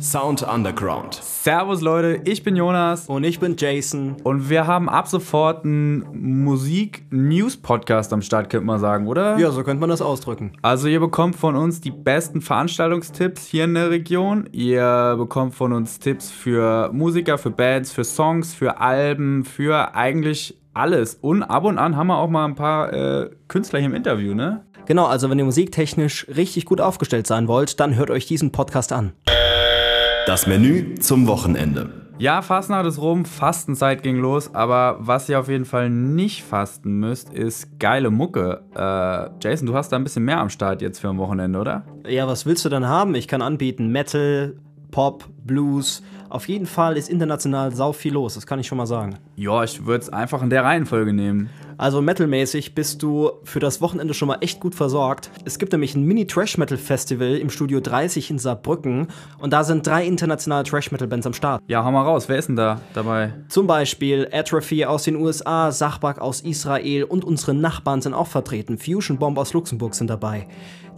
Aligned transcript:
Sound 0.00 0.42
Underground. 0.42 1.14
Servus 1.14 1.80
Leute, 1.80 2.20
ich 2.24 2.42
bin 2.42 2.56
Jonas 2.56 3.06
Und 3.08 3.24
ich 3.24 3.38
bin 3.38 3.56
Jason. 3.58 4.16
und 4.24 4.48
wir 4.48 4.66
haben 4.66 4.88
ab 4.88 5.06
sofort 5.08 5.64
einen 5.64 6.44
Musik-News-Podcast 6.44 8.12
am 8.12 8.22
Start, 8.22 8.50
könnte 8.50 8.66
man 8.66 8.80
sagen, 8.80 9.06
oder? 9.06 9.38
Ja, 9.38 9.50
so 9.50 9.62
könnte 9.62 9.80
man 9.80 9.90
das 9.90 10.02
ausdrücken. 10.02 10.52
Also 10.62 10.88
ihr 10.88 11.00
bekommt 11.00 11.36
von 11.36 11.56
uns 11.56 11.80
die 11.80 11.90
besten 11.90 12.40
Veranstaltungstipps 12.40 13.46
hier 13.46 13.64
in 13.64 13.74
der 13.74 13.90
Region. 13.90 14.48
Ihr 14.52 15.16
bekommt 15.18 15.54
von 15.54 15.72
uns 15.72 15.98
Tipps 15.98 16.30
für 16.30 16.90
Musiker, 16.92 17.38
für 17.38 17.50
Bands, 17.50 17.92
für 17.92 18.04
Songs, 18.04 18.54
für 18.54 18.80
Alben, 18.80 19.44
für 19.44 19.94
eigentlich 19.94 20.58
alles. 20.74 21.16
Und 21.16 21.42
ab 21.42 21.64
und 21.64 21.78
an 21.78 21.96
haben 21.96 22.06
wir 22.06 22.18
auch 22.18 22.30
mal 22.30 22.44
ein 22.44 22.54
paar 22.54 22.92
äh, 22.92 23.30
Künstler 23.48 23.80
hier 23.80 23.88
im 23.88 23.94
Interview, 23.94 24.34
ne? 24.34 24.64
Genau, 24.88 25.04
also 25.04 25.28
wenn 25.28 25.38
ihr 25.38 25.44
musiktechnisch 25.44 26.26
richtig 26.34 26.64
gut 26.64 26.80
aufgestellt 26.80 27.26
sein 27.26 27.46
wollt, 27.46 27.78
dann 27.78 27.96
hört 27.96 28.10
euch 28.10 28.24
diesen 28.24 28.52
Podcast 28.52 28.90
an. 28.90 29.12
Das 30.26 30.46
Menü 30.46 30.94
zum 30.94 31.26
Wochenende. 31.26 31.90
Ja, 32.16 32.40
Fastnacht 32.40 32.86
ist 32.86 32.98
rum, 32.98 33.26
Fastenzeit 33.26 34.02
ging 34.02 34.16
los, 34.16 34.54
aber 34.54 34.96
was 35.00 35.28
ihr 35.28 35.38
auf 35.38 35.48
jeden 35.48 35.66
Fall 35.66 35.90
nicht 35.90 36.42
fasten 36.42 37.00
müsst, 37.00 37.30
ist 37.34 37.78
geile 37.78 38.10
Mucke. 38.10 38.62
Äh, 38.74 39.28
Jason, 39.42 39.66
du 39.66 39.74
hast 39.74 39.90
da 39.90 39.96
ein 39.96 40.04
bisschen 40.04 40.24
mehr 40.24 40.40
am 40.40 40.48
Start 40.48 40.80
jetzt 40.80 41.00
für 41.00 41.10
ein 41.10 41.18
Wochenende, 41.18 41.58
oder? 41.58 41.84
Ja, 42.06 42.26
was 42.26 42.46
willst 42.46 42.64
du 42.64 42.70
denn 42.70 42.88
haben? 42.88 43.14
Ich 43.14 43.28
kann 43.28 43.42
anbieten 43.42 43.88
Metal, 43.92 44.56
Pop, 44.90 45.26
Blues. 45.44 46.02
Auf 46.30 46.48
jeden 46.48 46.66
Fall 46.66 46.96
ist 46.96 47.10
international 47.10 47.74
sau 47.74 47.92
viel 47.92 48.14
los, 48.14 48.36
das 48.36 48.46
kann 48.46 48.58
ich 48.58 48.66
schon 48.66 48.78
mal 48.78 48.86
sagen. 48.86 49.18
Ja, 49.36 49.62
ich 49.64 49.84
würde 49.84 50.02
es 50.02 50.08
einfach 50.10 50.42
in 50.42 50.48
der 50.48 50.64
Reihenfolge 50.64 51.12
nehmen. 51.12 51.50
Also 51.78 52.02
metalmäßig 52.02 52.74
bist 52.74 53.04
du 53.04 53.30
für 53.44 53.60
das 53.60 53.80
Wochenende 53.80 54.12
schon 54.12 54.26
mal 54.26 54.38
echt 54.40 54.58
gut 54.58 54.74
versorgt. 54.74 55.30
Es 55.44 55.60
gibt 55.60 55.70
nämlich 55.70 55.94
ein 55.94 56.02
Mini-Trash-Metal-Festival 56.02 57.36
im 57.36 57.50
Studio 57.50 57.78
30 57.78 58.32
in 58.32 58.38
Saarbrücken 58.40 59.06
und 59.38 59.52
da 59.52 59.62
sind 59.62 59.86
drei 59.86 60.04
internationale 60.04 60.64
Trash-Metal-Bands 60.64 61.28
am 61.28 61.34
Start. 61.34 61.62
Ja, 61.68 61.84
hau 61.84 61.92
mal 61.92 62.02
raus, 62.02 62.28
wer 62.28 62.36
ist 62.36 62.48
denn 62.48 62.56
da 62.56 62.80
dabei? 62.94 63.32
Zum 63.48 63.68
Beispiel 63.68 64.28
Atrophy 64.32 64.86
aus 64.86 65.04
den 65.04 65.14
USA, 65.14 65.70
Sachbak 65.70 66.20
aus 66.20 66.40
Israel 66.40 67.04
und 67.04 67.24
unsere 67.24 67.54
Nachbarn 67.54 68.02
sind 68.02 68.12
auch 68.12 68.26
vertreten. 68.26 68.76
Fusion 68.76 69.16
Bomb 69.16 69.38
aus 69.38 69.52
Luxemburg 69.52 69.94
sind 69.94 70.10
dabei. 70.10 70.48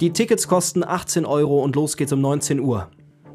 Die 0.00 0.14
Tickets 0.14 0.48
kosten 0.48 0.82
18 0.82 1.26
Euro 1.26 1.62
und 1.62 1.76
los 1.76 1.98
geht's 1.98 2.14
um 2.14 2.22
19 2.22 2.58
Uhr. 2.58 2.88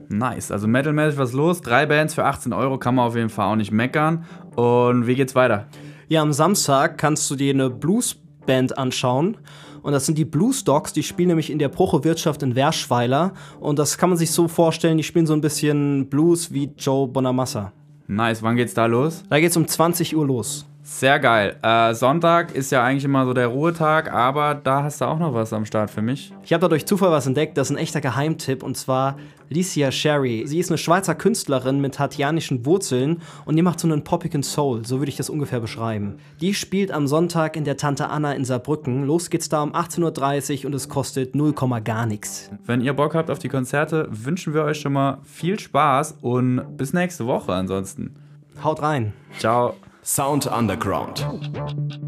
Nice, 0.10 0.52
also 0.52 0.68
metalmäßig 0.68 1.20
was 1.20 1.34
los. 1.34 1.62
Drei 1.62 1.86
Bands 1.86 2.16
für 2.16 2.26
18 2.26 2.54
Euro 2.54 2.80
kann 2.80 2.96
man 2.96 3.06
auf 3.06 3.16
jeden 3.16 3.30
Fall 3.30 3.52
auch 3.52 3.56
nicht 3.56 3.72
meckern. 3.72 4.26
Und 4.56 5.06
wie 5.06 5.14
geht's 5.14 5.36
weiter? 5.36 5.68
Ja, 6.08 6.22
am 6.22 6.34
Samstag 6.34 6.98
kannst 6.98 7.30
du 7.32 7.36
dir 7.36 7.54
eine 7.54 7.70
Bluesband 7.70 8.78
anschauen. 8.78 9.38
Und 9.82 9.92
das 9.92 10.06
sind 10.06 10.18
die 10.18 10.26
Blues 10.26 10.64
Dogs, 10.64 10.94
die 10.94 11.04
spielen 11.04 11.30
nämlich 11.30 11.52
in 11.52 11.60
der 11.60 11.70
Procho 11.70 12.04
Wirtschaft 12.04 12.42
in 12.44 12.56
Werschweiler. 12.56 13.34
Und 13.60 13.78
das 13.80 13.98
kann 13.98 14.10
man 14.10 14.18
sich 14.18 14.32
so 14.32 14.48
vorstellen, 14.48 14.98
die 14.98 15.04
spielen 15.04 15.28
so 15.28 15.34
ein 15.34 15.42
bisschen 15.42 16.10
Blues 16.10 16.52
wie 16.52 16.72
Joe 16.78 17.08
Bonamassa. 17.08 17.72
Nice, 18.08 18.44
wann 18.44 18.56
geht's 18.56 18.74
da 18.74 18.86
los? 18.86 19.24
Da 19.30 19.40
geht's 19.40 19.58
um 19.58 19.68
20 19.68 20.16
Uhr 20.16 20.26
los. 20.26 20.66
Sehr 20.88 21.20
geil. 21.20 21.56
Äh, 21.64 21.96
Sonntag 21.96 22.54
ist 22.54 22.72
ja 22.72 22.84
eigentlich 22.84 23.06
immer 23.06 23.26
so 23.26 23.34
der 23.34 23.48
Ruhetag, 23.48 24.14
aber 24.14 24.54
da 24.54 24.84
hast 24.84 25.02
du 25.02 25.06
auch 25.06 25.18
noch 25.18 25.34
was 25.34 25.52
am 25.52 25.66
Start 25.66 25.90
für 25.90 26.04
mich. 26.04 26.32
Ich 26.44 26.54
habe 26.54 26.62
da 26.62 26.68
durch 26.68 26.86
Zufall 26.86 27.10
was 27.10 27.26
entdeckt, 27.26 27.58
das 27.58 27.72
ist 27.72 27.76
ein 27.76 27.80
echter 27.82 28.02
Geheimtipp 28.02 28.62
und 28.62 28.78
zwar 28.78 29.18
Licia 29.50 29.92
Sherry. 29.92 30.44
Sie 30.46 30.60
ist 30.60 30.70
eine 30.70 30.78
Schweizer 30.78 31.16
Künstlerin 31.16 31.82
mit 31.82 31.98
hatianischen 31.98 32.68
Wurzeln 32.68 33.24
und 33.46 33.56
die 33.56 33.64
macht 33.64 33.80
so 33.80 33.88
einen 33.88 34.04
poppigen 34.04 34.44
Soul, 34.44 34.86
so 34.86 35.00
würde 35.00 35.10
ich 35.10 35.18
das 35.18 35.32
ungefähr 35.32 35.60
beschreiben. 35.60 36.18
Die 36.40 36.54
spielt 36.54 36.92
am 36.92 37.08
Sonntag 37.08 37.56
in 37.56 37.64
der 37.64 37.78
Tante 37.78 38.08
Anna 38.10 38.34
in 38.34 38.46
Saarbrücken. 38.46 39.06
Los 39.06 39.32
geht's 39.32 39.50
da 39.50 39.64
um 39.64 39.74
18.30 39.74 40.60
Uhr 40.60 40.66
und 40.68 40.76
es 40.76 40.88
kostet 40.88 41.34
0, 41.34 41.54
gar 41.84 42.06
nichts. 42.06 42.52
Wenn 42.64 42.82
ihr 42.82 42.94
Bock 42.94 43.16
habt 43.16 43.32
auf 43.32 43.40
die 43.40 43.50
Konzerte, 43.50 44.08
wünschen 44.12 44.54
wir 44.54 44.64
euch 44.64 44.82
schon 44.82 44.94
mal 44.94 45.18
viel 45.24 45.60
Spaß 45.60 46.20
und 46.22 46.78
bis 46.78 46.94
nächste 46.94 47.26
Woche 47.26 47.54
ansonsten. 47.54 48.16
Haut 48.64 48.84
rein. 48.84 49.14
Ciao. 49.40 49.74
Sound 50.08 50.46
Underground. 50.46 52.05